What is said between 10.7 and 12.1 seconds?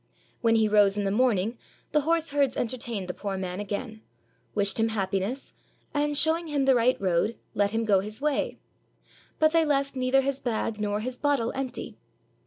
nor his bottle empty.